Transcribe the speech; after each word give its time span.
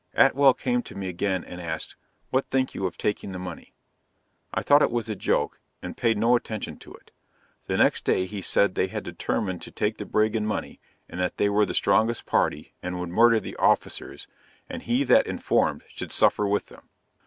Atwell 0.15 0.55
came 0.55 0.81
to 0.81 0.95
me 0.95 1.07
again 1.07 1.43
and 1.43 1.61
asked 1.61 1.95
"what 2.31 2.49
think 2.49 2.73
you 2.73 2.87
of 2.87 2.97
taking 2.97 3.33
the 3.33 3.37
money." 3.37 3.71
I 4.51 4.63
thought 4.63 4.81
it 4.81 4.89
was 4.89 5.07
a 5.09 5.15
joke, 5.15 5.59
and 5.79 5.95
paid 5.95 6.17
no 6.17 6.35
attention 6.35 6.77
to 6.77 6.95
it. 6.95 7.11
The 7.67 7.77
next 7.77 8.03
day 8.03 8.25
he 8.25 8.41
said 8.41 8.73
they 8.73 8.87
had 8.87 9.03
determined 9.03 9.61
to 9.61 9.69
take 9.69 9.97
the 9.99 10.05
brig 10.07 10.35
and 10.35 10.47
money, 10.47 10.79
and 11.07 11.19
that 11.19 11.37
they 11.37 11.49
were 11.49 11.67
the 11.67 11.75
strongest 11.75 12.25
party, 12.25 12.73
and 12.81 12.99
would 12.99 13.09
murder 13.09 13.39
the 13.39 13.55
officers, 13.57 14.27
and 14.67 14.81
he 14.81 15.03
that 15.03 15.27
informed 15.27 15.83
should 15.87 16.11
suffer 16.11 16.47
with 16.47 16.65
them. 16.69 16.89